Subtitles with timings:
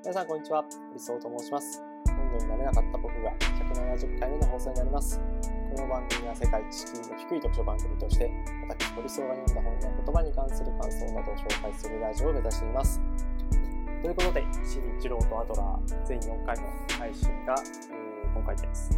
[0.00, 0.64] 皆さんこんにちは、
[0.94, 1.82] 理想と申します。
[2.06, 5.18] 本土になれなかった僕が170回目の放送になります。
[5.74, 8.30] この番組は世界知識の低い読書番組として、
[8.68, 13.00] 私、堀荘が読んだ本や言葉に関する感想などを紹介するラジオを目指しています。
[14.00, 16.62] ということで、シリ一郎とアドラー全4回の
[16.96, 18.96] 配信が、えー今回です。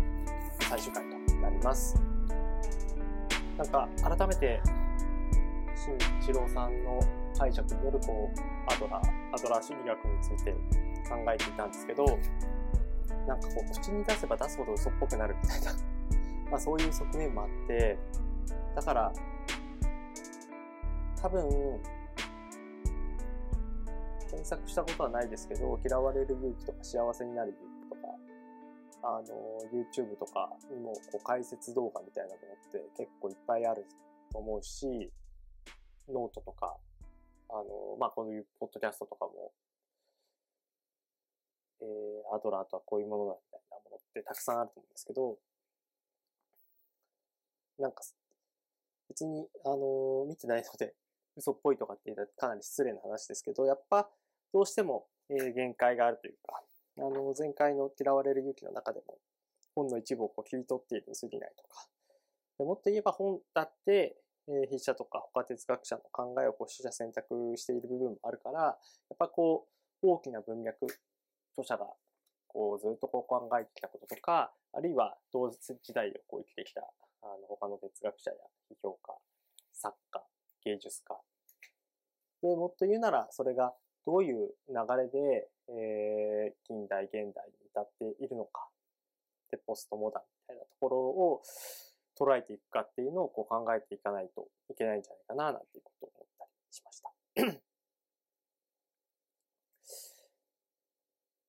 [0.68, 1.96] 最終回となります。
[3.56, 4.60] なんか、改めて、
[5.74, 7.00] 新一郎さんの
[7.38, 10.54] 解釈によるこうアドラー、アドラー心理学について
[11.10, 12.06] 考えていたんですけど、
[13.26, 15.72] なんかこう口に出せば出すほど嘘っぽくなるみたいな、
[16.50, 17.98] まあそういう側面もあって、
[18.74, 19.12] だから、
[21.20, 21.80] 多分、
[24.30, 28.00] 検索したことはないですけど、嫌われる勇気とか幸せになる勇気とか、
[29.02, 29.24] あの、
[29.72, 33.86] YouTube とかにもこう解説動画みたいなものって結構いっぱいある
[34.32, 35.12] と思うし、
[36.08, 36.76] ノートとか、
[37.48, 39.49] あの、まあ、こういうポッドキャストとかも、
[41.82, 45.38] えー、アドラーとはこういうものだみたいなものってたくさんあると思うんですけど、
[47.78, 48.02] なんか、
[49.08, 50.94] 別に、あの見てないので、
[51.36, 54.10] 嘘っぽいとかって言ったらかなり失礼な話ですけど、やっぱ、
[54.52, 56.62] どうしても、えー限界があるというか、
[56.98, 59.18] あの、前回の嫌われる勇気の中でも、
[59.74, 61.88] 本の一部をこう切り取っているに過ぎないとか、
[62.58, 64.16] もっと言えば本だって、
[64.48, 69.68] えー筆者とか他哲学者の考えをこう取捨選択している部分もあるから、やっぱこ
[70.02, 70.86] う、大きな文脈、
[71.56, 71.86] 著者が
[72.48, 76.82] こうずっとこう考えてきたこととか、あるいは同時代をこう生きてきた
[77.22, 78.36] あの他の哲学者や
[78.70, 79.14] 批評家、
[79.72, 80.22] 作家、
[80.64, 81.18] 芸術家。
[82.42, 83.74] で、もっと言うなら、それが
[84.06, 88.68] どういう流れで、えー近代、現代に至っているのか。
[89.50, 91.42] で、ポストモダンみたいなところを
[92.18, 97.69] 捉えていくかっていうのをこう考えていかないといけないんじゃないかな、なんていうことを思ったりしました。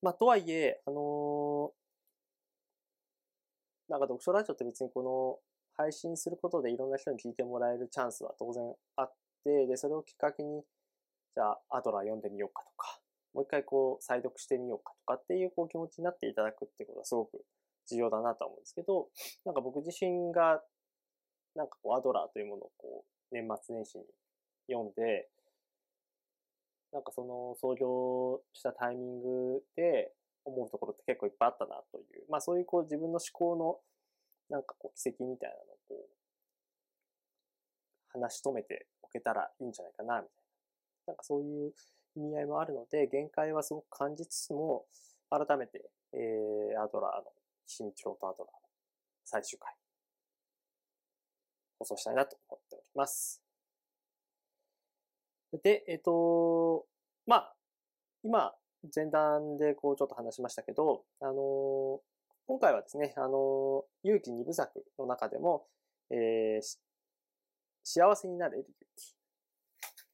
[0.01, 1.81] まあ、とはいえ、あのー
[3.91, 5.37] なんか読書ラジオって別にこの
[5.75, 8.63] 配信することでいろんな人に聞いてもらえるチャンスは当然
[8.95, 9.13] あっ
[9.43, 10.61] て、で、それをきっかけに、
[11.35, 12.99] じゃあ、アドラー読んでみようかとか、
[13.33, 17.43] もう一回こう、再読してみようかとかっていうこう気持ちになっていただくっていうことはすごく
[17.89, 19.09] 重要だなと思うんですけど、
[19.45, 20.61] なんか僕自身が、
[21.55, 24.05] なんかこう、アドラーというものをこう、年末年始に
[24.69, 25.27] 読んで、
[26.91, 30.11] なんかその創業したタイミングで
[30.43, 33.79] 思うところって結構いっぱいあったなという、まあそういうこう自分の思考の
[34.49, 36.09] なんかこう奇跡みたいなのをこう
[38.19, 40.35] 話し留めておけたらいいんじゃないかなみたい
[41.07, 41.11] な。
[41.11, 41.73] なんかそういう
[42.15, 44.85] 意味合いもあるので、限界はすごく感じつつも、
[45.29, 47.31] 改めて、えー、アドラーの、
[47.65, 48.59] 新一郎とアドラーの
[49.23, 49.73] 最終回、
[51.79, 53.50] 放送したいなと思っております。
[55.57, 56.85] で、えっ、と、
[57.25, 57.55] まあ、
[58.23, 58.53] 今、
[58.95, 62.01] 前段でこうちょっと話しましたけど、あの
[62.47, 65.67] 今回はですね、あの勇気二部作の中でも、
[66.09, 66.77] えー
[67.83, 69.15] 幸せになる勇気。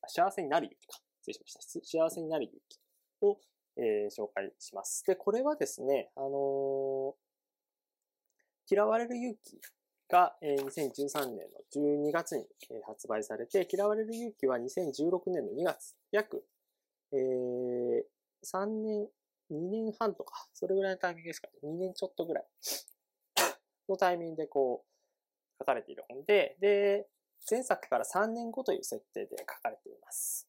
[0.08, 1.00] 幸せになる勇気か。
[1.20, 1.86] 失礼しました。
[1.86, 2.80] 幸せになる勇気
[3.22, 3.40] を、
[3.76, 5.04] えー紹介します。
[5.06, 7.16] で、これはですね、あの
[8.70, 9.60] 嫌われる勇気
[10.10, 16.46] が、えー2013年の12月に、えー発売されて、嫌われる勇気は2016年の2月、約、
[17.12, 18.04] えー
[18.44, 19.08] 3年、
[19.52, 21.70] 2年半とか、それぐらいのタイミングですかね。
[21.70, 22.46] 2年ちょっとぐらい
[23.90, 24.88] のタイミングでこう、
[25.60, 27.08] 書かれている本で、で、
[27.50, 30.48] 前作から3年後という設定で書かれています。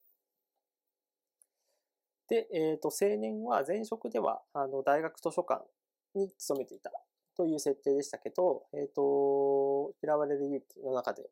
[2.28, 5.64] で、えっ、と、青年は前職では、あの、大学図書館
[6.14, 6.90] に勤めていた
[7.38, 11.22] という設定でしたけど、えっ、と、嫌われる勇気の中で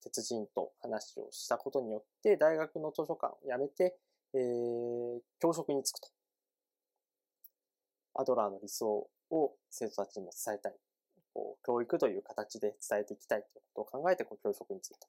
[0.00, 3.98] 鉄人と話をしたことによって、大学の図書館を辞めて、
[4.32, 6.08] えー教職に就くと。
[8.14, 10.74] アドラーの理想を生徒たちにも伝えたい。
[11.34, 15.08] こう教育という形で伝えていきたいということを考えて、こう教職に就いた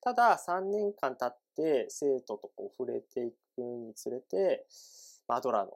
[0.00, 4.64] ただ、3年間経って生徒とこう触れていくにつれて、
[5.26, 5.72] アドラーの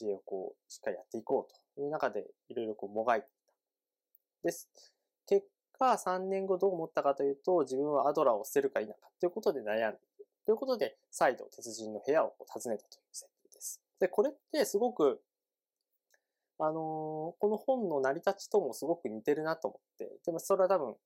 [0.00, 3.32] 教えをこうしっかりやっていこうという中で、いろいろこうもがいてた。
[4.44, 4.68] です。
[5.26, 5.46] 結
[5.78, 10.26] 果、3年後どう思ったかというと、自分はアドラーを捨てるか否かということで悩んでいる。
[10.44, 13.80] ということで、再度鉄人の部屋を訪ねたという設定です。
[14.00, 15.22] で、これってすごく、
[16.58, 20.96] あのーこの本の成り立ちともすごく似てるなと思って、でもそれは多分、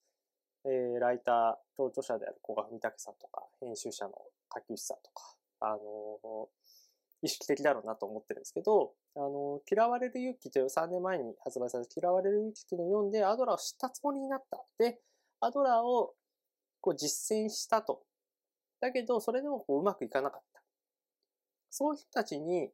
[0.64, 4.12] えーライターと著者である古賀文武さんとか、編集者の
[4.48, 6.48] 柿内さんとか、あのー
[7.26, 14.64] 意識的だろうなと思ってるんですけど、あの嫌われる勇気という3年前に発売された嫌われる勇気っていうのを読んで、アドラーを知ったつもりになった。
[14.78, 15.00] で、
[15.40, 16.14] アドラーを
[16.80, 18.02] こう実践したと。
[18.80, 20.62] だけど、それでもこううまくいかなかった。
[21.70, 22.70] そういう人たちに、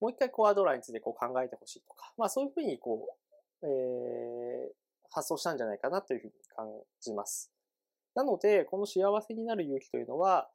[0.00, 3.16] もう一回こうアドラーについてこう考えてほしいとか、まあそういうふうにこ
[3.62, 4.72] う、えー、
[5.10, 6.66] 発想したんじゃないかなというふうに感
[7.00, 7.50] じます。
[8.14, 10.50] なので、この幸せになる勇気というのは、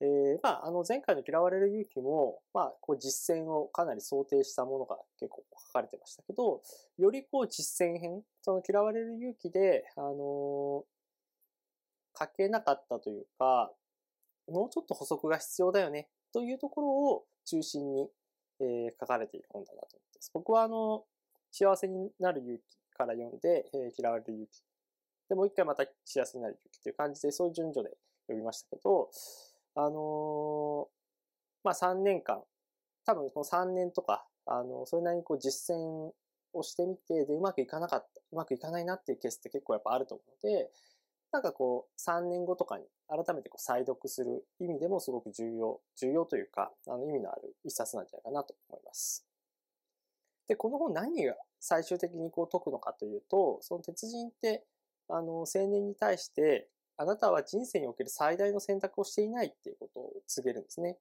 [0.00, 6.60] えー、まあ、あの前回の嫌われる勇気も、まあ、こう実践をかなり想定したものが結構書かれてましたけど、
[6.98, 13.72] よりこう実践編、その嫌われる勇気で、あのー、書けなかったというか、
[14.48, 18.10] もうちょっと補足が必要だよね、というところを中心に、
[18.60, 20.30] えー、書かれている本だなと思います。
[20.34, 21.04] 僕はあの、
[21.50, 24.62] 幸せになる勇気から読んで、えー、嫌われる勇気。
[25.28, 27.96] で、もう一回また幸せになる勇気という感じで、そういう順序で
[28.26, 29.10] 読みましたけど、
[29.76, 30.88] あの、
[31.62, 32.42] まあ、3年間、
[33.04, 35.78] 多分この3年とか、あの、それなりにこう実践
[36.54, 40.70] をしてみて、で、うまくいかなかった、うまくいかないなっていうケースって結構やっぱあると思うので、
[41.30, 49.26] なんかこう、3年後とかに改めてこう再読する意味でもすごく重要、重要というか、あの意味のある一冊なんじゃないかなと思います。
[50.48, 54.64] で、この本何が最終的にこう解くのかというと、その鉄人って、
[55.08, 60.96] あの、青年に対して、あなたは人生における最大の選択をしていないっていうことを告げるんですね。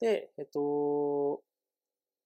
[0.00, 1.42] で、えっと、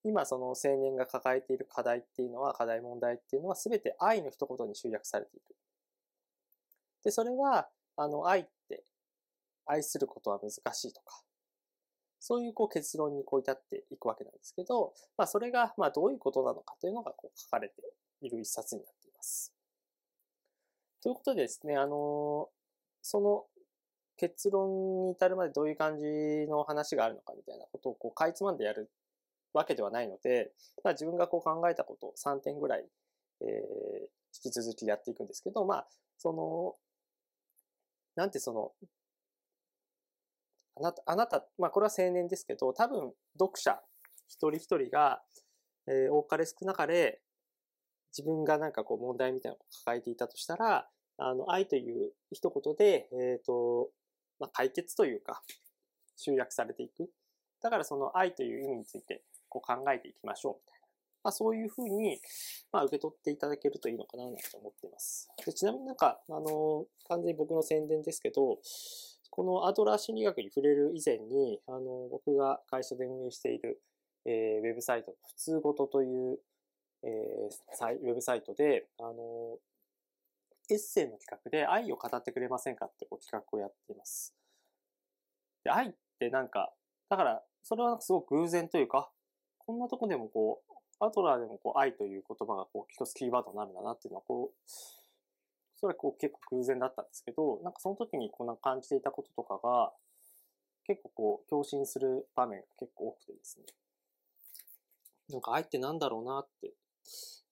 [0.02, 5.56] 今その青年が抱えている課題っていうのは、課題問題っていうのは全て愛の一言に集約されている。
[7.04, 8.84] で、それは、あの、愛って
[9.66, 11.22] 愛することは難しいとか、
[12.18, 17.74] そういうこう結論にこう至っていくわけなんですけど、まあそれがまあどういうことなのかというのがこう書かれて
[18.20, 19.52] いる一冊になっています。
[21.02, 22.48] ということでですね、あの、
[23.02, 23.44] その
[24.16, 26.04] 結論に至るまでどういう感じ
[26.46, 28.90] の話があるのかみたいなことをこうかいつまんでやる
[29.54, 30.52] わけではないので、
[30.84, 32.84] まあ、自分がこう考えたことを3点ぐらい、
[33.40, 33.48] えー、
[34.44, 35.86] 引き続きやっていくんですけど、まあ、
[36.18, 36.74] その、
[38.14, 38.72] なんてその、
[40.76, 43.80] あなた、あなた、まあこれは青年ですけど、多分読者
[44.28, 45.22] 一人一人が、
[45.86, 47.20] えー、多かれ少なかれ
[48.16, 53.90] 自分がなんかこう問題みたいなのを抱えていたとしたら、あの、愛という一言で、えっ、ー、と、
[54.38, 55.42] まあ、解決というか、
[56.16, 57.10] 集約されていく。
[57.62, 60.86] だからその愛という意味についてこう考えていきましょうみたいな。
[61.22, 62.18] まあ、そういうふうに、
[62.72, 65.28] まあ、受け取っていただけるといいのかななんて思っています。
[65.44, 68.58] でちなみになんか、あの、完全に僕の宣伝ですけど、
[69.28, 73.82] このアドラー心理学に触れる以前に、あの、僕が会社で運営している、
[74.24, 76.38] えー、ウェブサイト、普通ごとという、
[77.02, 79.58] えー、ウェブサイトで、あの、
[80.70, 84.34] エッセイの企画で愛を語ってくれませんかってこう企画をやっています。
[85.64, 86.72] で愛ってなんか、
[87.08, 89.10] だから、それはすごく偶然というか、
[89.58, 90.72] こんなとこでもこう、
[91.04, 94.70] アトラーでもこう、愛という言葉がこう、一つキーワードになるんだなっていうのは、こう、
[95.76, 99.92] それはこう結構偶然だったんですけど、なんかその時にこうな感じていたこととかが、
[100.86, 103.64] 結構こう、共振する場面が結構多くてですね。
[105.30, 106.72] なんか愛ってなんだろうなって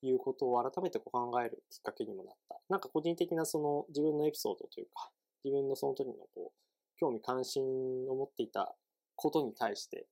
[0.02, 2.56] いうことを改めてこう考えるきっかけにもなった。
[2.68, 5.10] なんか個人的なその自分のエピソードというか、
[5.44, 6.52] 自分のその時のこう、
[6.98, 7.62] 興味関心
[8.08, 8.74] を持っていた
[9.16, 10.06] ことに対して、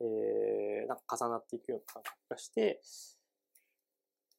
[0.00, 2.80] えー、なんか重なっていくような感覚がして、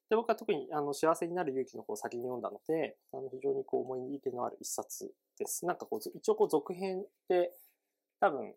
[0.10, 5.66] で、僕は特にあの幸せになる勇気の方を先に読んだので、あの非常にこう思い入れのある一冊です。
[5.66, 7.52] なんかこう、一応こう続編で
[8.20, 8.54] 多分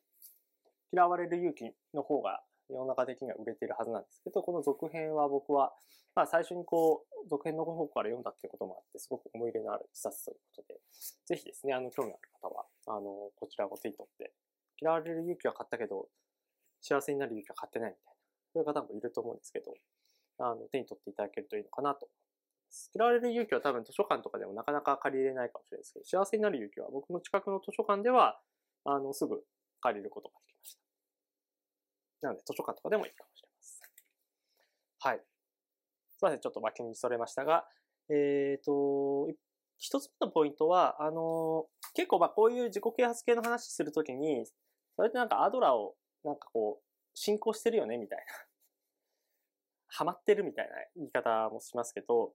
[0.93, 5.73] 嫌われる勇気の方が世の中的には売れてるはずなんですけど、この続編は僕は、
[6.15, 10.81] まあ最初にこう、続編の方から読んだっていうこともあって、すごく思い入れのある一冊ということで、
[11.27, 14.33] ぜひですね、あの、興味ある方は、あの、こちらを手に取って、
[14.81, 16.09] 嫌われる勇気は買ったけど、
[16.81, 18.19] 幸せになる勇気は買ってないみたいな、
[18.53, 19.75] そういう方もいると思うんですけど、
[20.39, 22.09] あの、手に取っていただけるといいのかなと
[22.95, 28.41] 嫌われる勇気は多分図書館とかでもなかなか借りれないかもしれないですけど、幸せになる勇気は僕の近くの図書館では、
[28.85, 29.43] あの、すぐ
[29.81, 30.50] 借りることができました。
[32.23, 33.91] なので、図書館とかでもいいかもしれません。
[35.13, 35.25] はい。
[36.11, 37.67] すいません、ちょっと脇にそれましたが、
[38.11, 39.29] えっ、ー、と、
[39.79, 44.45] 一つ目のポイントは、あの、結構まあこういう自己啓発系の話するときに、
[44.97, 46.85] それってなんかアドラーをなんかこう、
[47.15, 48.25] 進行してるよねみたいな。
[49.89, 52.35] ハマってるみたいな言い方もしますけど、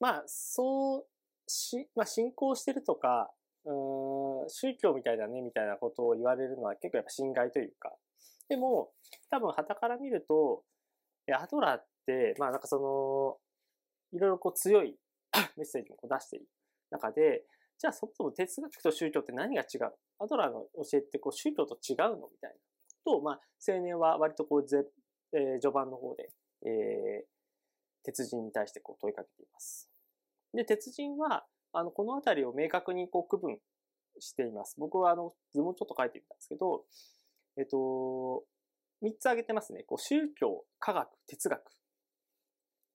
[0.00, 1.06] まあ、そう
[1.46, 3.32] し、まあ、信仰してるとか、
[3.64, 7.96] うん、宗教みたいだねみたいなことを言われるのは結構やっぱ侵害というか。
[8.52, 8.92] でも、
[9.30, 10.62] 多分旗から見ると、
[11.32, 13.38] アドラーって、まあなんかその、
[14.14, 14.98] いろいろこう強い
[15.56, 16.46] メッセージもこう出している
[16.90, 17.46] 中で、
[17.78, 19.94] じゃあそもそも哲学と宗教って何が違う？
[20.18, 22.28] アドラーの教えってこう宗教と違うの？
[22.30, 22.56] みたいな
[23.04, 24.84] ことを、まあ青年は割とこうぜ、
[25.32, 26.28] えー、序盤の方で、
[26.66, 27.26] えー、
[28.04, 29.88] 鉄人に対してこう問いかけています。
[30.52, 33.58] で、鉄人は、あの、このあたりを明確にこう区分
[34.18, 34.74] しています。
[34.78, 36.84] 僕はあの図もちょっと書いてみたんですけど、
[37.56, 38.44] えっと、
[39.00, 39.82] 三つ挙げてますね。
[39.84, 41.62] こう宗教、科学、哲学。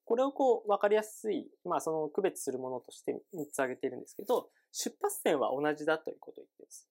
[0.05, 6.87] これをこう分かりやすい、まあその区別するものとして三つ挙げてるんですけど、出発点は同じだということを言ってます。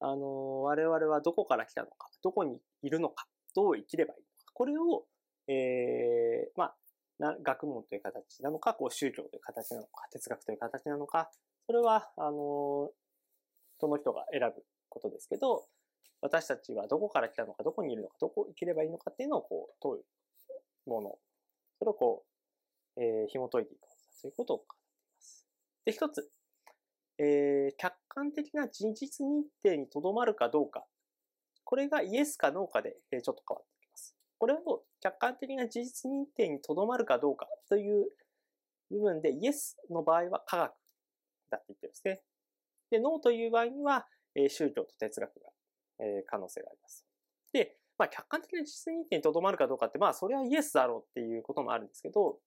[0.00, 4.52] あの、我々はどこから来たのか、どこにいるのか、どう生きればいいのか。
[4.52, 5.06] これを、
[5.48, 6.76] えー、まあ、
[7.18, 11.30] な学問という形なのか、こう宗教という形なのか、哲学という形なのか、
[11.66, 12.90] それは、あの、
[13.78, 15.66] その人が選ぶことですけど、
[16.20, 21.18] 私たちはどこから来たのか、どこにいるのか、どこ生きればいいのかっていうのをこう問うもの。
[21.78, 22.24] それをこ
[22.96, 23.80] う、えー、紐解いていく
[24.20, 25.46] ということを語っています。
[25.84, 26.30] で、一つ、
[27.18, 30.84] えー、客観的な事実認定にとどまるかどうか。
[31.64, 34.16] これがイエスかノーかで、えー、ちょっと変わってきます。
[34.38, 38.06] これを客観的な事実認定にとどまるかどうかという
[38.90, 40.72] 部分で、イエスの場合は科学
[41.50, 42.22] だって言ってるんですね。
[42.90, 45.50] で、ノーという場合には、えー、宗教と哲学が
[45.98, 47.06] え、可能性があります。
[47.52, 52.38] で、まあ、客観的な実認定にとどまるかどうかって、まあ、それはイエスだろうっていうこともあるんですけど、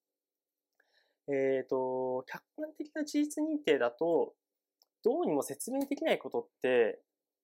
[1.28, 4.34] えっ、ー、と、客観的な事実認定だと、
[5.04, 7.00] どうにも説明できないことって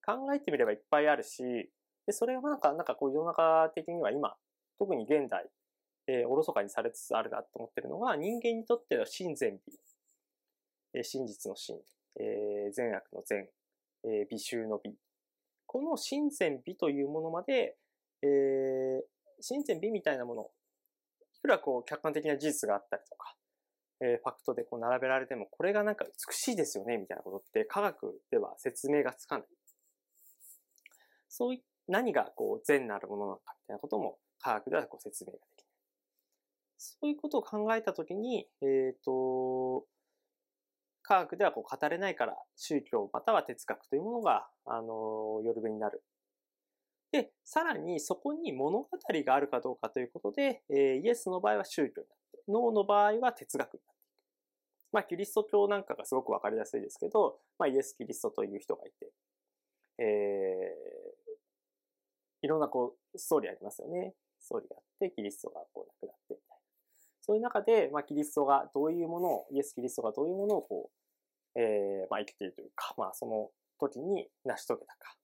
[0.06, 1.72] 考えてみればいっぱいあるし、
[2.06, 4.36] で、それがなんか、なんかこう世の中的には今、
[4.78, 5.50] 特に現代、
[6.08, 9.74] えー、おろそかにされつつあるなと思ってるのが、人間にとっての真善美。
[10.94, 11.78] えー、真実の真。
[12.20, 13.48] えー、善悪の善。
[14.04, 14.96] えー、美醜の美。
[15.76, 17.76] この真善美というものまで、
[18.24, 19.02] えー、
[19.42, 20.44] 真善美みたいなもの、
[21.36, 23.36] いくらこう客観的な事実があったりとか、
[24.00, 29.48] えー、ファクトでこう並べられても、これがなんか美しいですよね、みたいなことって科学では説明がつかない。
[31.28, 35.68] そうい何がこう善なるものなのかみたいなことも科学ではこう説明ができない。
[36.78, 39.84] そういうことを考えたときに、えっ、ー、と、
[41.08, 46.04] 科学ではこう語れないから宗教または哲学というものが、あの、よるべになる。
[47.12, 54.92] で、さらにそこに物語があるかどうかということで、えー、イエスの場合は宗教になって、ノーの場合は哲学になっていく。
[54.92, 59.12] まあ、キリスト教なんかがすごくわかりやすいですけど、まあ、イエス・キリストという人がいて、
[60.00, 60.06] えー、
[62.42, 64.16] いろんなこう、ストーリーありますよね。
[64.40, 66.25] ストーリーがあって、キリストがこう亡くなって。
[67.26, 70.92] そういう中で、まあ、キリストがどういうものを、イエス・キリストがどういうものをこ
[71.56, 75.16] う、えー、まあ、生きているというか、まあ、その時に成し遂げたか。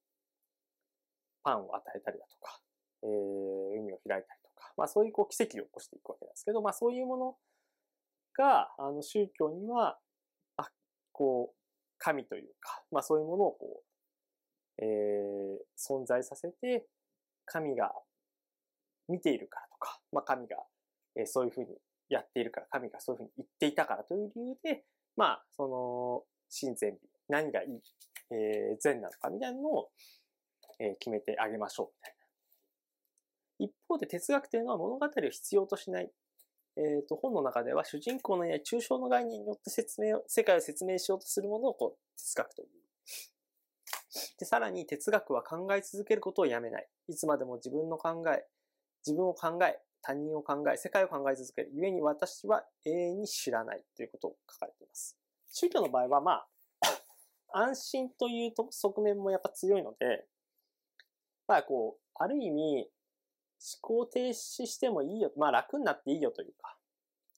[1.44, 2.60] パンを与えたりだとか、
[3.04, 7.36] えー、海を開いたりとか、まあ、そういうこう奇跡を起こしていくわけなんですけど、まあ、そういうもの
[8.36, 10.00] が、あの、宗教には、
[10.58, 10.70] あ、
[11.12, 11.56] こう、
[12.00, 13.84] 神というか、まあ、そういうものをこ
[14.80, 16.88] う、えー、存在させて、
[17.46, 17.92] 神が
[19.08, 20.58] 見ているからとか、まあ、神が、
[21.16, 21.68] えー、そういうふうに
[22.12, 24.84] やっているから、神がそういうふうに言っていたからという理由で、
[25.16, 27.82] まあ、その、神善美、何がいい、
[28.32, 29.90] えー、善なのかみたいなのを、
[30.80, 32.16] えー、決めてあげましょう、みたい
[33.60, 33.66] な。
[33.66, 36.12] 一方で哲学というのは物語を必要としない。
[36.78, 42.68] えっ、ー、と、本の中では主人公のいない抽象の概念によって説明を、世界を説明しようとするものをこう、哲学という。
[44.40, 46.88] で、さらに哲学は考え続けることをやめない。
[47.08, 48.46] いつまでも自分の考え、
[49.06, 51.72] 自分を考え、他人を考え、世界を考え続ける。
[51.74, 55.18] 故に私は永遠に知らないということを書かれています。
[55.52, 56.48] 宗教の場合は、まあ、
[57.54, 60.28] 安心という側面もやっぱ強いので、
[61.48, 62.90] まあこう、ある意味、
[63.62, 66.78] 思考停止してもいいよ、まあ楽になっていいよというか、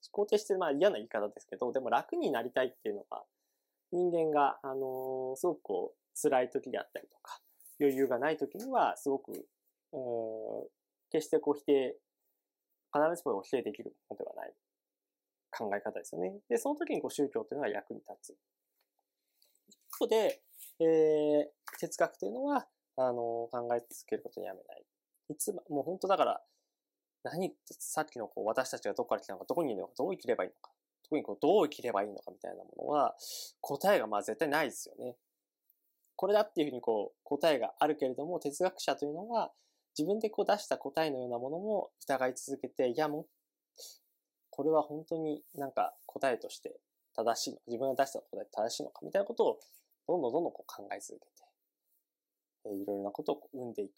[0.05, 3.23] 思考停止ってまあ嫌な言い方ですけど、でも楽になりたいっていうのが、
[3.91, 7.41] 人間が、あのー、すごくこう、辛い時であったりとか、
[7.79, 9.31] 余裕がない時には、すごく、
[9.91, 10.69] うん、
[11.11, 11.97] 決してこう否定
[12.93, 14.53] 必ずしも否定できるのではない
[15.51, 16.39] 考え方ですよね。
[16.49, 18.37] で、その時にこう宗教というのは役に立つ。
[19.67, 20.41] 一方で、
[20.79, 24.83] えー、哲学というのは、あの、考え続けることにやめない。
[25.29, 26.41] いつも、もう本当だから、
[27.23, 30.71] 何、さっきのこう私たちがどこから来たのか、どこにいるのか、どう生きればいいのか、
[31.03, 33.15] 特にこうどう生きればいいのかみたいなものは、
[33.61, 35.15] 答えがまあ絶対ないですよね。
[36.15, 39.51] これだっていうふうにこう答えがあるけれども、哲学者というのは、
[39.97, 43.25] 自分でこう出した答えのようなものも疑い続けて、いやもう、
[44.49, 46.79] これは本当になんか答えとして
[47.15, 49.59] 正しいのか、自分が出した答え正しいのかみたいなことを
[50.07, 51.31] どんどんどんどんこう考え続けて、
[52.65, 53.93] えいろいろなことをこ生んでいく。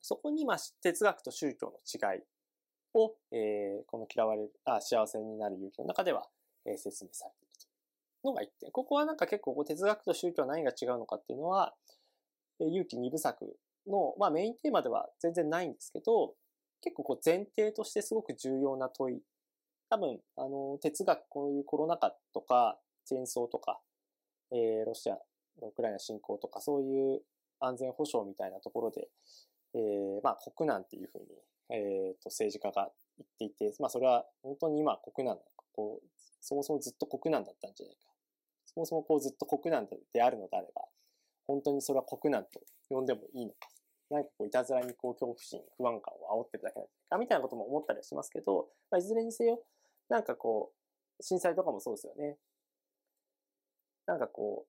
[0.00, 2.22] そこにまあ哲学と宗教の違い
[2.94, 6.26] を、えー、この嫌われる、あ、幸せになる勇気の中では、
[6.64, 7.52] えー、説明されている
[8.22, 8.70] とのが一点。
[8.70, 11.74] ここはなんか結構こう哲学と宗教は何が違うのかっていうのは、
[12.60, 13.56] えー、勇気二部作
[13.90, 16.34] の、まあ、メインテーマでは全然ないんですけど、
[16.82, 19.22] 結構こう前提としてすごく重要な問い。
[19.90, 23.80] 多分、あの、哲学、こういうコロナ禍とか、戦争とか、
[24.52, 25.14] えー、ロシア
[25.60, 27.22] のウクライナ侵攻とか、そういう
[27.58, 29.08] 安全保障みたいなところで、
[29.74, 31.26] えー、まあ国難っていうふうに、
[31.70, 32.90] えっ、ー、と政治家が
[33.38, 35.42] 言っていて、まあそれは本当に今国難な
[35.74, 36.06] こう、
[36.40, 38.02] そもそもずっと国難だったんじゃないか。
[38.66, 40.82] そもそもこうずっと国難であるのであれば、
[41.46, 43.68] 本当にそれは国難と呼んでもいいのか。
[44.10, 49.62] 何かこういたずらにこう恐怖心、不安感を煽ってるだけなんじゃないか、みたいなことも思ったりはしますけど、まあ、いずれにせよ、
[50.08, 50.72] なんかこ
[51.18, 52.36] う、震災とかもそうですよね。
[54.06, 54.66] なんかこ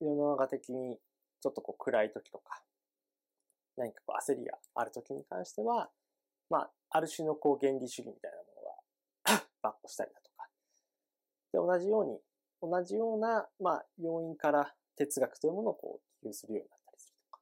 [0.00, 0.98] う、世の中的に
[1.40, 2.62] ちょっとこう暗い時とか、
[3.76, 5.90] 何かこう焦りがある時に関しては、
[6.50, 8.44] まあ、ある種のこう原理主義みたいなも
[9.34, 10.48] のがバッコしたりだとか。
[11.52, 12.20] で、同じように、
[12.60, 16.88] 同じような、まあ、要因から哲学というものをこう、寄与するようになると
[17.30, 17.40] か。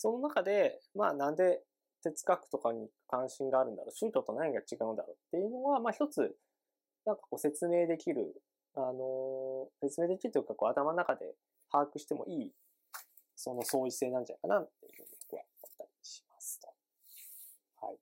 [0.00, 1.60] その中で、まあ、なんで
[2.02, 6.34] 哲学とかに関心があるんだろう、宗教と何が違うんだろうっていうのは、まあ、一つ、
[7.04, 8.40] なんかこう説明できる、
[8.76, 11.34] あのー、説明できるというか、こう頭の中で
[11.70, 12.50] 把握してもいい、
[13.36, 16.68] その相違性なんじゃないかなっていうふうに僕は思ったりしますと。
[17.86, 17.98] はい。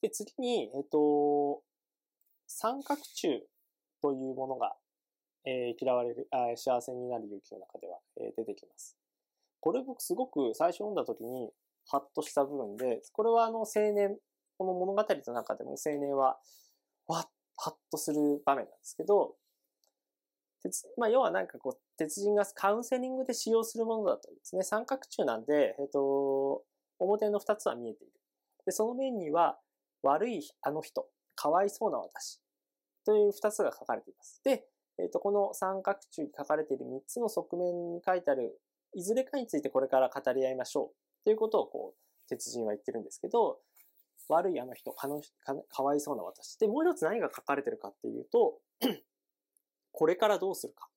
[0.00, 1.60] で、次に、えっ、と、
[2.46, 3.40] 三角柱
[4.00, 4.76] というものが、
[5.44, 8.96] えー、嫌われるあ、幸せになる勇気の中では、えー、出てきます。
[9.60, 11.50] これ僕すごく最初読んだ時に
[11.86, 14.16] ハッとした部分で、これはあの青年、
[14.56, 16.38] この物語の中でも青年は、
[17.06, 19.34] わっ、ハッとする場面なんですけど、
[20.96, 24.62] まあ、要はなんかこう、鉄人がカウンセリングで使用するものだとですね。
[24.62, 26.64] 三角柱なんで、えっ、と、
[26.98, 28.12] 表の二つは見えている。
[28.66, 29.58] で、その面には、
[30.02, 32.40] 悪いあの人、かわいそうな私、
[33.04, 34.40] という二つが書かれています。
[34.44, 34.66] で、
[34.98, 38.60] えっ、と、この三角柱に書かれている三つの側面に書いてある、
[38.98, 41.24] いずれかについてこれから語り合いましょう。
[41.24, 43.60] ということを、こう、鉄人は言ってるんですけど、
[44.28, 46.56] 悪いあの人、かのかかわいそうな私。
[46.58, 48.58] で、もう一つ何が書かれてるかっていうと、
[49.92, 50.90] これからどうするか。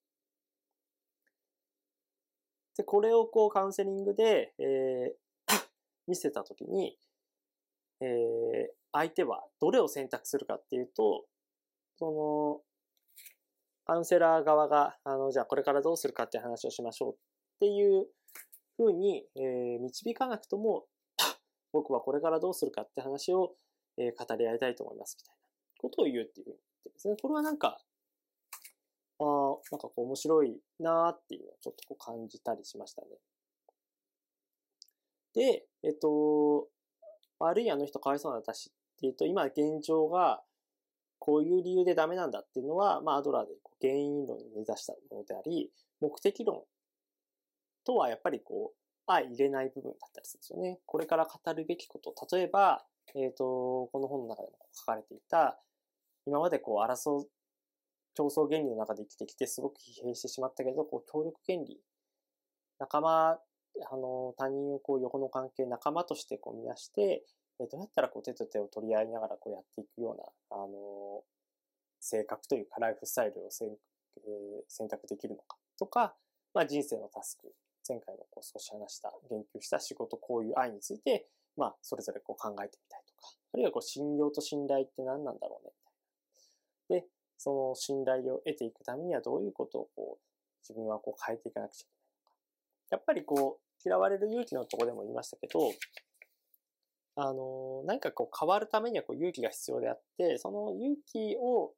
[2.76, 5.16] で、これをこうカウンセリングで、えー、
[6.08, 6.98] 見せたときに、
[8.00, 11.28] えー、相手はどれを選択するかっていうと、
[11.98, 12.62] その、
[13.86, 17.31] カウンセラー側が、あの、じゃあこれからどうするかって話をしましょう
[17.62, 18.08] っていう
[18.76, 20.86] ふうに、えー、導かなくとも、
[21.72, 23.54] 僕はこれからどうするかって話を、
[24.00, 25.40] えー、語り合いたいと思いますみたいな
[25.78, 27.16] ことを言うっていうふうに言ってですね。
[27.22, 27.78] これはなんか、
[29.20, 29.26] ああ、
[29.72, 33.08] なんかこう面白いなーっていうのをちょっとこう感じたりしましたね。
[35.36, 36.68] で、えっと、
[37.38, 40.42] 悪いあの人かわいそうな私っていうと、今現状が
[41.20, 45.70] こういう理由でダメなんだっていうのは、まあアドラーで原因論に目指したものであり、
[46.00, 46.64] 目的論
[47.86, 50.80] とはやっぱりこう、相入れない部分だったりするんですよね。
[50.86, 52.14] これから語るべきこと。
[52.36, 55.60] 例えば、えっ、ー、と、この本の中でも書かれていた、
[56.26, 57.30] 今までこう争う、
[58.14, 61.80] 競争原理の中で生きてきてすごく疲弊してしまったけど、こう協力原理。
[62.80, 63.40] 仲間、
[63.90, 67.24] あの、他人をこう横の関係、仲間としてこう見出して、
[67.60, 70.24] えどうやったらこう手と手を取り合いながらこうやっていくような、
[70.58, 71.24] あの、
[72.00, 76.16] 性格というかライフスタイルを選,、えー、選択できるのかとか、
[76.54, 77.54] まあ人生のタスク、
[77.88, 85.72] 前回もこう少し話した、言及した仕事、こういう愛について、まあそれぞれこう考えてみたいとか、あるいはこう信用と信頼って何なんだろうね、
[86.90, 87.06] みたいな。
[87.06, 92.36] で、その信頼を得ていくためにはどういうことをこう自分はこう変えていかなくちゃいけないのか。
[92.92, 95.72] やっぱりこう、嫌われる勇気のとこでも言いましたけど、
[97.16, 101.74] あの、何かこう変わるためにはこう勇気が必要であって、その勇気を、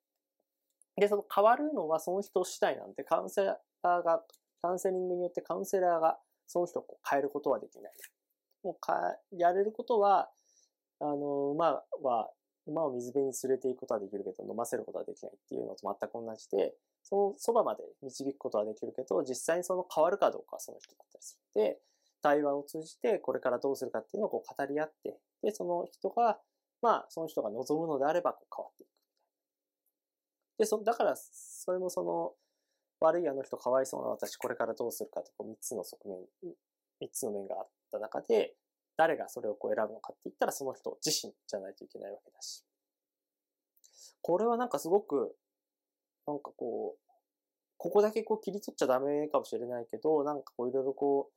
[0.97, 4.23] で、その変わるのはその人次第なんで、カウンセラーが、
[4.63, 7.91] カウンセリングによってカウンセラーがその人を変えることはできない。
[8.63, 10.29] もうか、やれることは、
[11.01, 12.31] あの、馬は、
[12.65, 16.73] 馬を水辺に連れて行くことはできるけど、飲ませることはできないっていうのと全く同じで、
[17.03, 21.61] そのそばまで導くことはできるけど、実際にその変わるかどうかはその人だったりする。
[21.61, 21.79] で、
[22.21, 26.39] 対話を通じてこれからどうするかっていうのをこう語り合って、で、その人が、
[26.81, 28.89] まあ、その人が望むのであればこう変わっていく。
[30.59, 32.33] で、そ、だから、それもその、
[33.03, 36.19] 悪いあの人かわいそうな私、これからどうするかと、こう、三つの側面、
[37.01, 38.55] 三つの面があった中で、
[38.95, 42.63] 誰がそれをこう選ぶのかって言ったら、その人自身じゃないといけないわけだし。
[44.21, 45.35] これはなんかすごく、
[46.25, 46.99] なんかこう、
[47.77, 51.33] ここだけこう切り取っちゃダメかもしれないけど、なんかこういろいろこう、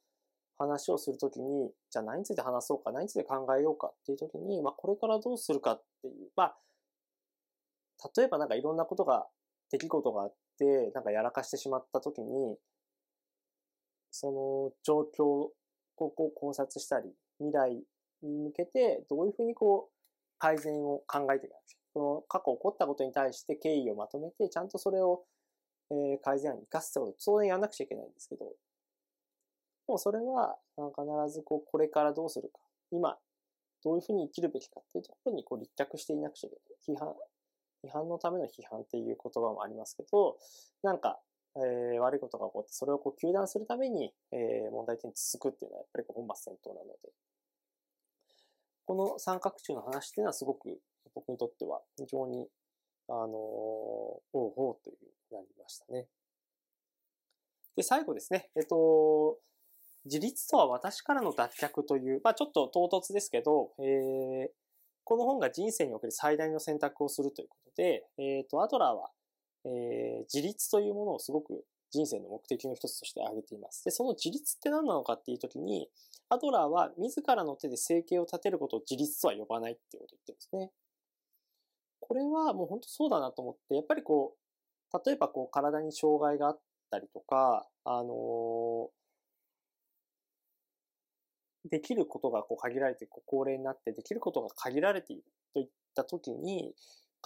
[0.59, 6.57] 話をするときに、じゃあ何について話そうか、何について考えようかっていうときに、まあこれからどうするかっていう、まあ、
[8.17, 9.27] 例えばなんかいろんなことが、
[9.71, 12.57] 出来事があっ、なんかやらかしてしまったときに、
[14.11, 15.53] その状況を
[15.97, 17.83] こう考察したり、未来
[18.23, 19.93] に向けてどういうふうにこう
[20.39, 21.55] 改善を考えていく。
[21.93, 25.25] その過去起こったことに対して経緯をまとめて、ちゃんとそれを
[25.91, 28.45] え、改善案に生かすってこと当然やんなくちゃいけないんですけど、
[29.87, 32.59] もうそれは必ずこうこれからどうするか、
[32.91, 33.17] 今
[33.85, 36.99] どういうふうに生きるべきかっていうところにこう立脚していなくちゃいけない。
[36.99, 37.15] 批判、
[37.87, 40.37] 批判のための批判っていう言葉もありますけど、
[40.83, 41.21] なんか、
[41.57, 47.13] えー、悪いことが起こって、それをこう糾弾するために、えー、問題点に続くっていうのはやっぱり本末転倒なので、
[48.85, 50.79] この三角柱の話っていうのはすごく
[51.15, 52.47] 僕にとっては非常に、
[53.09, 56.07] あのー、おうおうというなりましたね。
[57.75, 58.51] で、最後ですね。
[58.57, 59.39] えっと、
[60.05, 64.49] 自立とは私からの脱却という、まあちょっと唐突ですけど、えー、
[65.07, 69.13] この本が人生における最大の選択をするということで、えっ、ー、と、アドラーは、
[69.65, 73.85] えー、自立というものをすごく人生の目的の一つとして挙げています。
[73.85, 75.89] で、その自立って何なのかっていうときに、
[76.29, 80.73] アドラーは自らの手で生計を立てることを自立とは呼ばないっていうことを言ってるんですね。
[82.01, 84.35] これはもう本当そうだなと思って、やっぱりこ
[84.93, 88.89] う、例えばこう体に障害があったりとか、あのー、
[91.69, 95.25] できることがこう限られて、こう高齢になってできることが限られている
[95.55, 96.75] といったときに、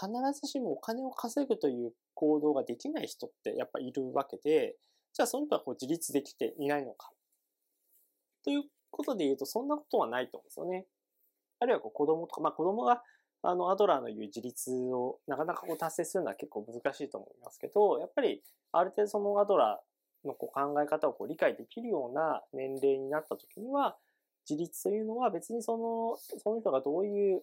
[0.01, 4.77] 必ずしもお金を稼ぐという行動ができない人ってやっぱいるわけで、
[5.13, 7.11] じゃあその人はこう自立できていないのか。
[8.45, 10.87] ということで言うと、そんなことはないと思うんですよね。
[11.59, 13.03] あるいはこう子供とか、まあ子供が
[13.43, 23.97] あのアドラーの言う自立をなかなかこう達成するのは結構難しいと思いますけど、やっぱりある程度そのアドラーのこう考え方をこう理解できるような年齢になった時には、
[24.49, 27.43] 自立というのは別にその、その人がどういう、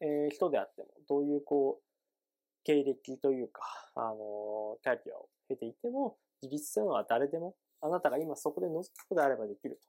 [0.00, 3.62] えー、人であっても、どういうこう、経歴というか、
[3.94, 9.80] あの、キャリアを経ていても、自立というのは誰でも、あなたが今そこで望むことであればできる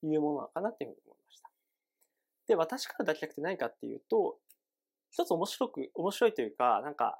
[0.00, 1.50] というものなのかなっていうふうに思いました。
[2.46, 4.38] で、私から脱却って何かっていうと、
[5.10, 7.18] 一つ面白く、面白いというか、なんか、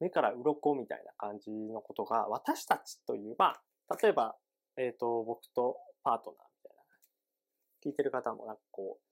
[0.00, 3.54] 目から鱗みたいな感じのことが、私たちという、ま
[3.88, 4.36] あ、例えば、
[4.78, 6.82] えっ、ー、と、僕とパートナーみたいな。
[7.84, 9.06] 聞いてる方もなんかこう、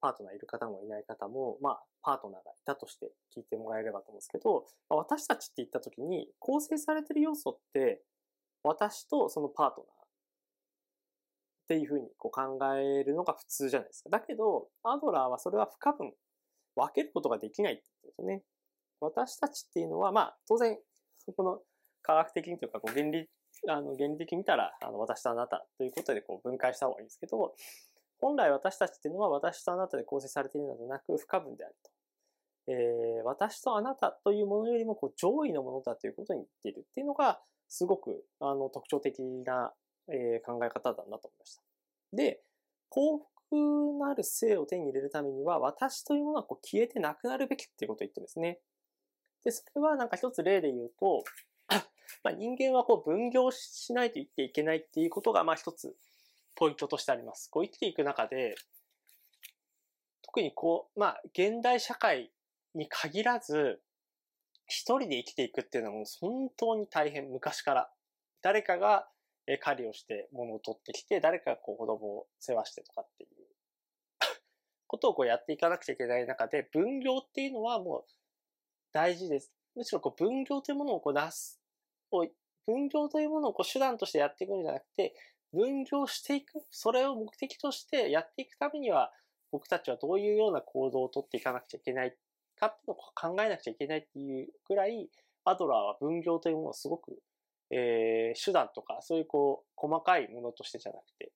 [0.00, 8.02] パートナーいる方もいない方も、まあ、パートナーがいたとして聞いてもらえればと思うんですけど、私たちって言った時に、構成されてる要素って、
[8.62, 10.06] 私とそのパートナーっ
[11.68, 14.10] ていうふうにこう考えるのが普通じゃないですか。
[14.10, 16.12] だけど、アドラーはそれは不可分、
[16.76, 18.42] 分けることができないって言うんですよね。
[19.00, 20.78] 私たちっていうのは、まあ、当然、
[21.36, 21.60] この
[22.02, 23.28] 科学的にというか、こう原理
[23.68, 27.54] あの、原理的に見たら、あの、私とあなたということでこう分解した方がいいんですけど、
[28.20, 31.90] 本来私たちっていうのは私とあなたで構成されているのではなく不可分であると。
[32.68, 39.72] えー、私とあなたというものよりもこう上位のものだということに言っているっていうのが、すごくあの特徴的な、
[40.08, 41.62] えー、考え方だなと思いました。
[42.12, 42.42] で、
[42.88, 48.60] 幸福なる性を手に入れるためには、私というものはこう消えてなくなるべきっていうことを言ってるんですね。
[49.44, 51.24] で、それはなんか一つ例で言うと、
[52.22, 55.94] まあ、人間はこう分業しないと生きていけないっていうことが、まあ一つ
[56.54, 57.48] ポイントとしてあります。
[57.50, 58.54] こう生きていく中で、
[60.22, 62.30] 特にこう、まあ現代社会
[62.74, 63.80] に限らず、
[64.66, 67.90] 一人で生きていくっていうのはもう本当に大変、昔から。
[68.42, 69.06] 誰かが
[69.60, 73.30] 狩りをして物を取ってきて、誰かがこう子供を世話してとかっていう
[74.86, 78.04] ことをこうやっていかなくちゃいけない中で、分業っていうのはもう
[78.92, 79.52] 大事です。
[79.76, 81.59] むしろこう分業というものをこう出す
[82.12, 82.26] を、
[82.66, 85.14] 分業というものをこう手段としてやっていくんじゃなくて、
[85.52, 89.12] 分業していく、それを目的としてやっていくためには、
[89.50, 92.16] 僕たちはどういうような行動をとっていかなくちゃいけない
[92.56, 95.10] かっていうのを考えなくちゃいけないっていうぐらい、
[95.44, 97.18] アドラーは分業というものをすごく、
[97.70, 101.32] えー、手段とか、そういうこう、細かいものとしてじゃなくて、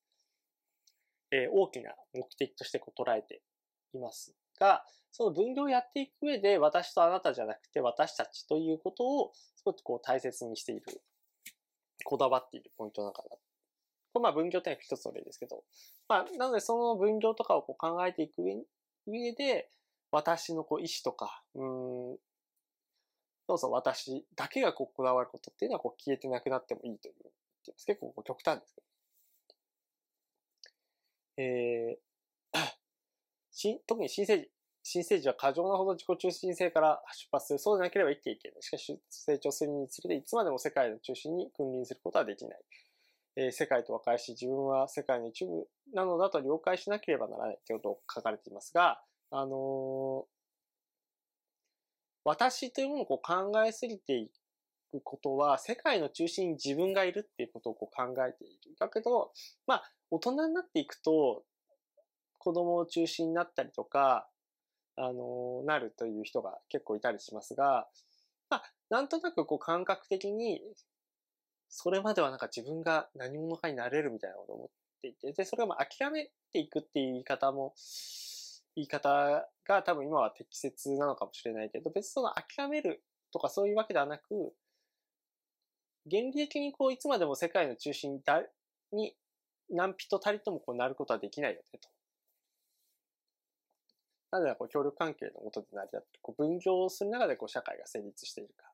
[1.30, 3.42] えー、大きな目的としてこう捉えて
[3.94, 9.32] いますが、その分業をやっていく上で、私とあなたじゃなくて私たちということを、
[9.64, 10.82] ごくこう大切にしている、
[12.04, 13.30] こだわっているポイントなのかな。
[13.30, 15.64] これまあ分業って一つの例ですけど、
[16.08, 18.56] まあ、なのでその分業とかをこう考えていく上
[19.06, 19.70] 上で、
[20.10, 22.16] 私のこう意思とか、うん、
[23.46, 27.14] そうそう私だけがこうこだわることっていうのはこう消えてなくなってもいいという。
[27.86, 28.86] 結構こう極端ですけど。
[31.36, 34.50] えー、 特に新生児、
[34.86, 37.58] 新生児は過剰なほど自己中心性から出発する。
[37.58, 38.62] そうでなければ生きていけない。
[38.62, 42.60] しかし、成長するにつれて、いつまでも世界の中心に君臨することはできない。
[43.36, 50.24] えー、世界と和解し、自分は世界の一部なのだと了解しなければならないということを書かれていますが、あのー、
[52.24, 54.30] 私というものをこう考えすぎてい
[54.92, 58.76] くことは、世界の中心に自分がいるっていうことをこう考えている。
[58.78, 59.32] だけど、
[59.66, 61.42] まあ、大人になっていくと、
[62.38, 64.28] 子供を中心になったりとか、
[64.96, 67.88] あの、なるという人が結構いたりしますが、
[68.50, 70.60] まあ、なんとなくこう感覚的に、
[71.68, 74.68] それまではなんか自分が何者かになれるみたいなことを思っ
[75.02, 77.74] ていて、で、それをまあ諦めていくっていう言い方も、
[78.76, 83.02] 言い方が多分今は適切なのかもしれないけど、別にその諦める
[83.32, 84.54] とかそういうわけではなく、
[86.10, 88.20] 原理的にこういつまでも世界の中心
[88.92, 89.16] に
[89.70, 91.88] 何人たりともこうなることはできないよねと。
[94.34, 98.66] なぜならこう協力関係のもとで成り立って、こう分業する中でこう社会が成立しているか。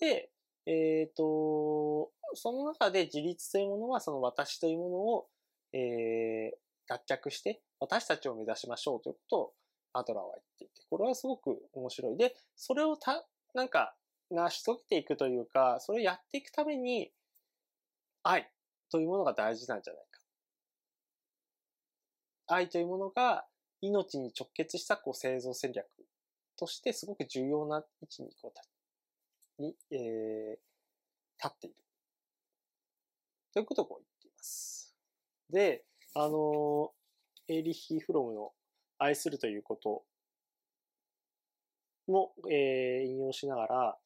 [0.00, 0.30] で、
[0.64, 5.26] えっ、ー、と、その中で自立というものはその私というものを、
[5.74, 6.56] えー、
[6.88, 9.52] 脱却して私たちを目指しましょうということを
[9.92, 12.16] アドラーは言っていて、これはすごく面白い。
[12.16, 13.94] で、それをた、なんか、
[14.30, 17.12] 成し遂げていくというか、それをやっていくために、
[18.22, 18.50] 愛
[18.90, 20.02] というものが大事なんじゃない。
[22.52, 23.44] 愛というものが
[23.80, 25.86] 命に直結したこう生存戦略
[26.56, 28.52] としてすごく重要な位置にこ
[29.58, 30.50] うに、えー、
[31.42, 31.76] 立っている。
[33.52, 34.94] ということをこう言っています。
[35.50, 35.84] で、
[36.14, 36.92] あの、
[37.48, 38.52] エリヒ・フロムの
[38.98, 40.04] 愛するということ
[42.06, 43.98] も、えー、引用しながら、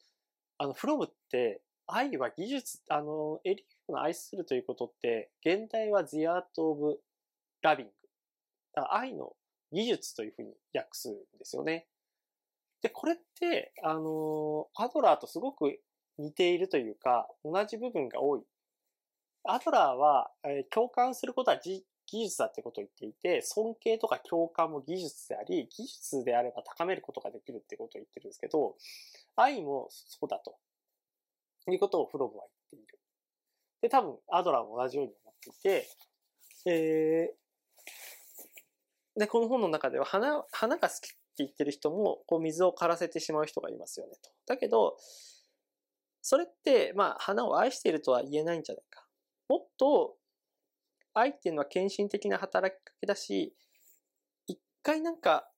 [0.57, 6.99] あの、フロムって愛は技術、あの、エーリッヒの愛するということって、現代は The Art of
[7.63, 7.87] Loving
[8.93, 9.33] 愛の
[9.71, 11.87] 技術というふうに訳すんですよね。
[12.81, 15.79] で、これって、あの、アドラーとすごく
[16.17, 18.41] 似ているというか、同じ部分が多い。
[19.43, 28.75] アドラーは、えー、共感することは技術だってことを言っていて、尊敬とか共感も技術であり、技術であれば高めることができるってことを言ってるんですけど、
[29.35, 30.57] 愛もそうだと。
[31.71, 32.99] いうことをフロムは言っている。
[33.81, 35.87] で、多分、アドラーも同じように思っていて、
[36.65, 37.46] えー、
[39.17, 44.31] で、この本の中では花、花が好きって言ってる人も、こう水を枯らせてしまう人がいますよねと。
[44.45, 44.97] だけど、
[46.21, 49.05] それって、まあ、花を愛しているとは言えないんじゃないか。
[49.49, 50.17] もっと、
[51.13, 53.55] 愛っていうのは献身的な働きかけだし、
[54.45, 55.49] 一回なんか、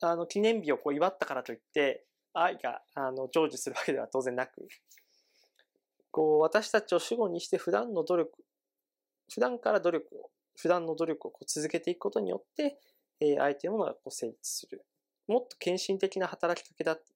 [0.00, 4.68] あの、記念日をこう祝ったからといって、愛が、あの、成就するわけでは当然なく、
[6.10, 8.44] こう、私たちを主語にして普段の努力、
[9.32, 12.78] 普段から努力を、普段の努力をこう続けていくことによって、
[13.20, 14.84] え愛というものがこう成立する。
[15.28, 17.12] もっと献身的な働きかけだって。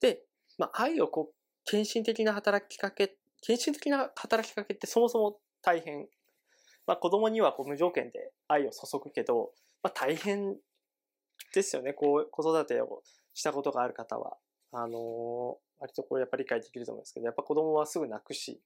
[0.00, 0.22] で、
[0.58, 6.08] まあ、愛をこう、献身的な働きかけ、献身的な働きかけってそもそも大変。
[6.86, 10.56] まあ、子供にはこう無条件で愛を注ぐけど、まあ、大変
[11.54, 11.92] ですよね。
[11.92, 13.02] こう、子育てを
[13.34, 14.36] したことがある方は。
[14.72, 18.60] あのー、割とこれやっぱり理解できると思うんですけど、やっぱ子供はすぐ泣くし、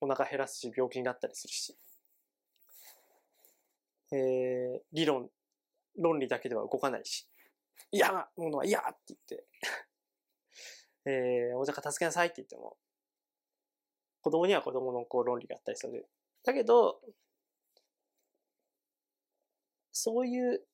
[0.00, 1.76] お腹減らすし、病気になったりするし。
[4.12, 5.28] えー、理論、
[5.96, 7.28] 論理だけでは動かないし、
[7.90, 9.46] 嫌なものは嫌って言って
[11.06, 12.76] えー、お茶片付けなさいって言っても、
[14.20, 16.08] 子供には子供のこう論理があったりする。
[16.44, 17.00] だけど、
[19.92, 20.64] そういう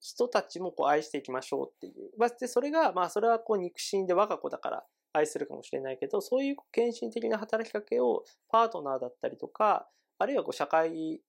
[0.00, 2.10] 人たちもこう愛していきましょうっていう。
[2.16, 11.20] まあ、で、それが、まあ、それはこう肉親で我が子だから愛するかもしれないけど、そういう献身的な働きかけをパートナーだったりとか、あるいはこう社会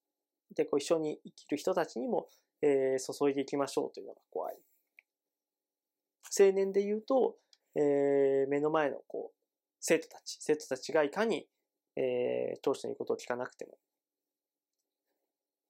[0.56, 2.28] でこう一緒に生きる人たちにも、
[2.62, 4.56] えー、注いでいきましょうというのが怖い。
[6.40, 7.36] 青年で言うと、
[7.76, 9.36] えー、目の前のこう
[9.80, 11.48] 生徒たち、生徒たちがいかに、
[11.96, 13.78] えー、教師の言うことを聞かなくても、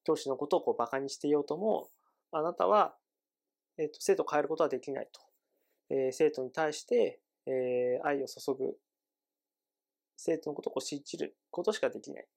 [0.03, 1.89] 教師のことをこう馬鹿にしていようとも、
[2.31, 2.95] あなたは、
[3.77, 5.21] えーと、生徒を変えることはできないと。
[5.89, 8.77] えー、生徒に対して、えー、愛を注ぐ、
[10.17, 12.27] 生徒のことをこう信じることしかできない。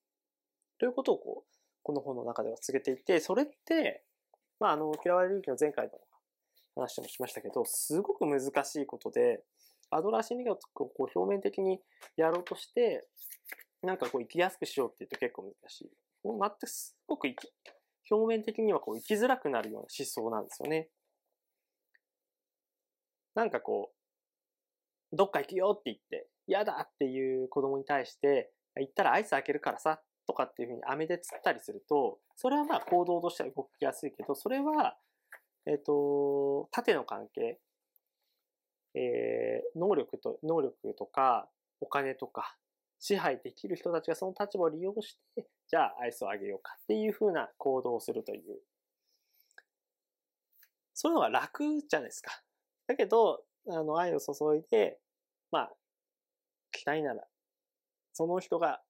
[0.79, 4.03] ということをこう、この本の中では告げていて、それって、
[4.59, 5.93] まあ、あの、嫌われる勇気の前回の
[6.75, 9.45] 話もしましたけど、すごく難しいことで、
[9.91, 11.79] アドラー心理学をこう表面的に
[12.17, 13.07] やろうとして、
[13.83, 15.91] なんかこう生きやすくしようって言うと結構難しい。
[16.27, 17.53] もう全くすごく生き、
[18.11, 20.89] 表面的にはこう生きづらくなるような思想なんですよね。
[23.35, 23.93] なんかこ
[25.13, 34.97] う、どっか行くよって言って、嫌だっていう子供に対して、行ったらアイス開けるからさとかっていうふうに飴で釣ったりすると、それはまあ行動としては動きやすいけど、それは、
[35.67, 37.59] えっ、と、縦の関係、
[38.95, 41.49] えー、能力と、能力とか、
[41.81, 42.57] お金とか、
[43.01, 48.43] 支配できる人たちがその立場を利用して、じゃあアイスをあげようかっていうふうな行動をするという。
[50.95, 52.31] そういうのが楽じゃないですか。
[52.87, 54.99] だけど、あの、愛を注いで、
[55.51, 55.73] まあ、
[56.71, 57.25] 期待なら、
[58.13, 58.81] その人が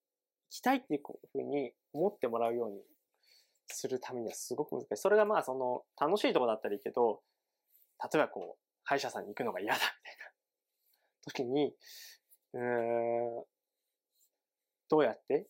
[0.50, 1.00] きたいっていう
[1.32, 2.80] ふうに思ってもらうように
[3.66, 4.96] するためにはすごく難しい。
[4.96, 7.22] それがまあその楽しいとこだったらいいけど、
[8.02, 10.32] 例えばこう、歯医者さんに行くのが嫌だみたいな
[11.26, 11.74] 時に、
[12.52, 13.44] うーん、
[14.88, 15.46] どうやって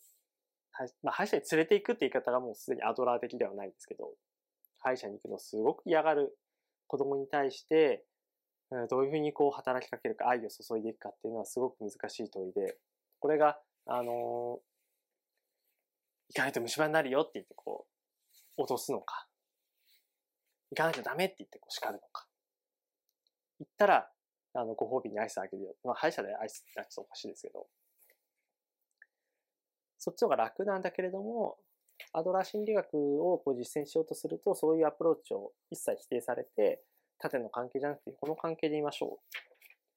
[1.02, 4.10] まあ、歯医者に連れて行くって言い方がもうすでにアドラー的ではないんですけど、
[4.80, 6.36] 歯医者に行くのすごく嫌がる
[6.88, 8.04] 子供に対して、
[8.90, 12.76] どういうふうにこう働きかけるか、愛を注いでいくかっていうのはすごく難しい問いで、
[13.20, 14.73] これが、あのー、
[16.28, 17.86] 行かないと虫歯になるよって言ってこ
[18.58, 19.26] う、脅すのか、
[20.70, 22.26] 行かなきゃダメって言ってこう叱るのか。
[23.60, 24.10] 行ったら、
[24.54, 25.74] あの、ご褒美にアイスあげるよ。
[25.84, 27.66] まあ、歯医者でアイスってちょっとおかしいですけど、
[29.98, 31.56] そっちの方が楽なんだけれども、
[32.12, 36.82] アドラー心理学をこう実践しようとすると、そういうアプローチを一切否定されて、
[37.18, 39.38] 縦の関係じゃなくて、この関係で言いましょう。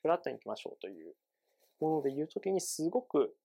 [0.02, 1.14] フラットに行きましょうという
[1.80, 3.36] もので言うときにすごく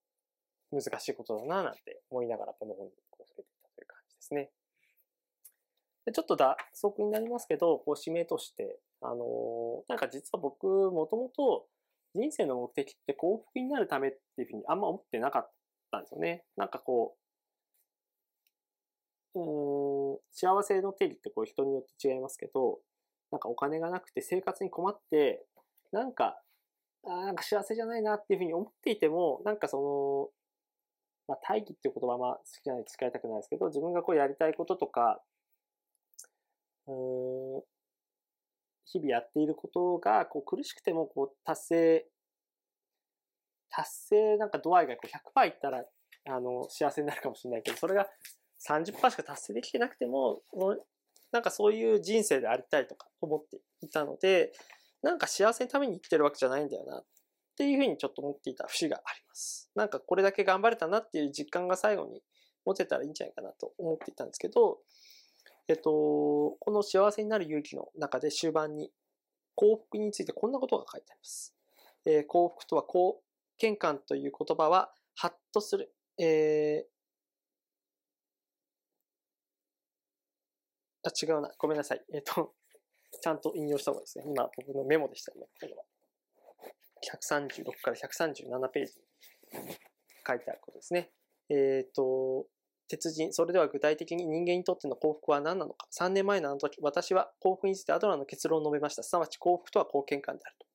[0.73, 4.49] 難しいことだななんて思いながらこの本にこう触れていたという感じですね。
[6.05, 11.65] でちょっと脱足になりますけど、こう指名として、あのー、なんか実は僕、もともと
[12.13, 15.51] 人生の目的って幸福になるためっていうふうにあんま思ってなかっ
[15.91, 16.43] たんですよね。
[16.57, 17.15] なんかこ
[19.35, 22.79] う、うん、幸せの定義ってこう人によって違いますけど、
[23.31, 25.45] なんかお金がなくて生活に困って、
[25.91, 26.39] なんか、
[27.05, 30.42] あなんか幸せじゃないなっていうふうに思っていても、なんかその、
[31.27, 35.21] まあ、大義っていう言葉は好きじゃない使いたくないですけど、自分がこうやりたいこととか、
[36.87, 37.63] うん、
[38.85, 42.05] 日々やっていることがこう苦しくてもこう達成、
[43.69, 45.83] 達成なんか度合いがこう100%いったら、
[46.29, 48.07] あの、幸せになるかもしれないけど、それが
[48.67, 50.41] 30%しか達成できてなくても、
[51.31, 54.51] なんかそういう人生でありたいとか思っていたので、
[55.01, 56.99] なんか幸せのために生きてるわけじゃないんだよな。
[56.99, 57.05] っ
[57.53, 59.69] っていうふうにちょっと思っていた節があります。
[59.75, 62.21] なんかこれだけ頑張れたなっていう実感が最後に
[62.65, 64.79] 持てたらいいんじゃないかなと思っていたんですけど、
[65.67, 68.91] えっと、この幸せになる勇気の中で終盤に
[69.55, 71.55] 幸福についてこんなことが書いてあります。
[72.05, 73.15] えー、幸福とは貢
[73.57, 76.85] 献感という言葉は、ハッとする、え
[81.05, 81.51] あ、違うな。
[81.57, 82.01] ごめんなさい。
[82.13, 82.53] えっ、と、
[83.21, 84.25] ちゃんと引用した方がいいですね。
[84.27, 85.47] 今、僕のメモでしたね。
[87.03, 89.75] 136から137ページに
[90.25, 91.09] 書いてあることですね。
[91.49, 92.45] えっ、ー、と、
[92.87, 95.87] 鉄人、それでは具体的に人間にとっての幸福は何なのか。
[95.91, 99.03] 3年前のあの時、私は幸福についてアドラーの結論を述べました。
[99.03, 100.67] すなわち幸福とは貢献感であると。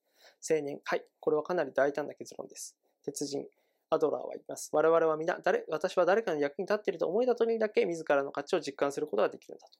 [0.53, 2.75] 青年、はい、これはかなり大胆な結論です。
[3.03, 3.45] 鉄人、
[3.89, 4.69] アドラーは言います。
[4.73, 9.79] 我々は皆、誰、私は誰かの役に立っていると思えた時にだけ自らの価値を実感することができるんだと。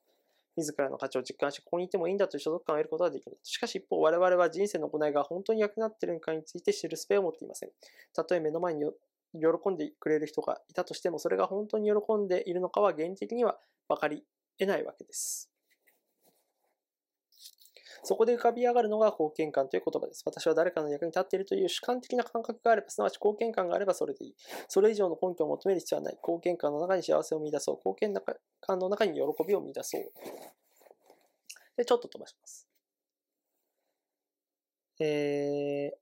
[0.60, 3.38] 自らの価値を実感し、ここにいてもいいんだという所属感を得ることができる。
[3.44, 7.70] しかし一方、我々は人生の行いが本当に役立っているのかについて知るスペを持っていません。
[8.14, 8.84] たとえ目の前に
[9.34, 14.24] 喜んでくれる人がいたとしても、それが本当に喜んでいるのかは原理的には分かり
[14.58, 15.50] 得ないわけです。
[18.04, 20.24] そこで浮かび上がるのが貢献感という言葉です。
[20.26, 24.36] 私は誰かの役に立っているという主観的な感覚があれば、すなわち貢献感があればそれでいい。
[24.68, 26.16] それ以上の根拠を求める必要はない。
[26.16, 27.76] 貢献感の中に幸せを見出そう。
[27.78, 28.14] 貢献
[28.62, 30.12] 感の中に喜びを見出そう。
[31.78, 32.68] で、ちょっと飛ばします。
[35.02, 35.98] えー、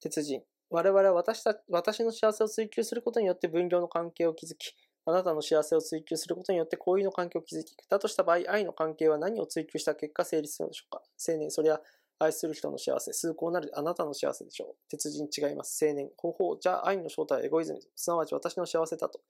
[0.00, 0.42] 鉄人。
[0.70, 4.74] 我々は私た私の幸せを追求することによって分業の関係を築き、
[5.06, 11.02] あなたの幸せを追求することによって交友の関係を築き、だとした場合、愛の関係は何を追求した結果成立するのでしょうか？
[11.28, 11.80] 青年、それは
[12.18, 14.76] 愛する人の幸せ、崇高なるあなたの幸せでしょう。
[14.90, 15.84] 鉄人違います。
[15.84, 19.20] 青年、方法、じゃあ愛の正体はエゴイズム、すなわち私の幸せだと。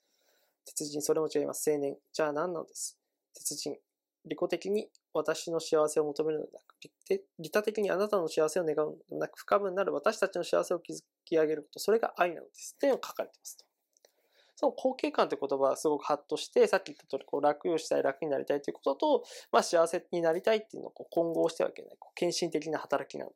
[0.66, 1.70] 鉄人、それも違います。
[1.70, 2.98] 青年、じゃあ何なのです？
[3.32, 3.76] 鉄人、
[4.26, 12.76] 利己的に私の幸せを求めるのではなく、利他的にあなたの幸せを願うのではなく、不可分なる私たちの幸せを築き上げること、それが愛なのです。
[12.78, 13.64] というのを書かれていますと。
[14.60, 21.96] その後継感という言葉はすごくハッとして、さっき言った通り、こう楽をしたい、楽になりたいということと、まあ幸せになりたいっていうのをこう混合してはいけない。
[21.98, 23.34] こう献身的な働きなんで。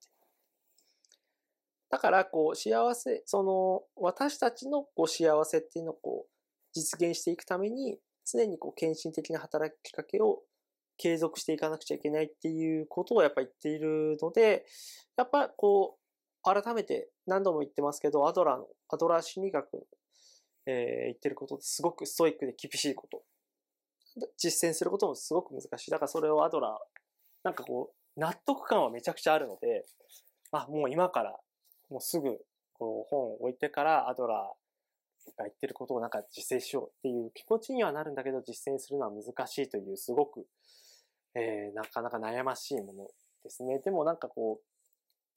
[1.89, 6.31] だから、こう幸せ、その私たちのこう幸せっていうのをこう
[6.75, 7.99] 実現していくために、
[8.31, 10.43] 常にこう献身的な働きかけを
[10.99, 14.67] 継続していかなくちゃいけないっていうことをやっぱ言っているので、
[15.17, 16.01] やっぱこう、
[16.43, 19.87] 改めて何度も言ってますけど、アドラーの、アドラー心理学
[20.67, 23.23] えー、言ってることですごくストイックで厳しいこと。
[24.37, 25.91] 実践することもすごく難しい。
[25.91, 26.73] だからそれをアドラー、
[27.43, 29.85] なんかこう、納得感はめちゃくちゃあるので、
[30.53, 31.37] あ、もう今から、
[31.91, 32.39] もうすぐ、
[32.75, 40.47] こう本を置いてからアドラーが言ってることをなんか実践しようっていう気持ちにはなるんだけど実践するのは難しいというすごく、
[41.35, 43.07] えー、なかなか悩ましいもの
[43.45, 43.79] ですね。
[43.79, 44.74] でもなんかこう、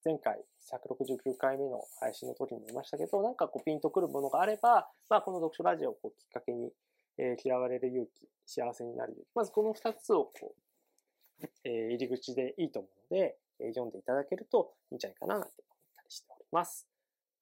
[0.08, 0.39] 前回
[0.72, 6.72] 169回目の配信の時にも言いましたけど、なんかこうピンとくるものがあれば、まあこの読書ラジオをこうきっかけに、
[7.18, 9.36] えー、嫌われる勇気、幸せになる勇気。
[9.36, 10.62] まずこの2つをこう
[11.66, 16.88] えー、入り口でいいと思うので、えー、読んでいただけるといいんじゃないかななんて思ったりしております。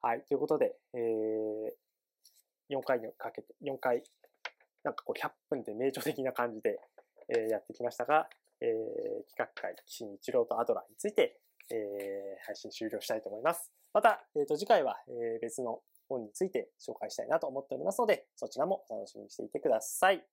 [0.02, 0.22] はい。
[0.28, 4.04] ということで、えー、4回にかけて、4回、
[4.84, 6.80] なんかこう100分で名著的な感じで、
[7.30, 8.28] えー、やってきましたが、
[8.62, 11.40] えー、企画会、岸一郎とアドラーについて、
[11.72, 13.72] えー、配信終了したいと思います。
[13.94, 20.24] また、えっ、ー、と、次回は、えー、別の本について紹介したいなと思っておりますので、そちらもお楽しみにしていてください。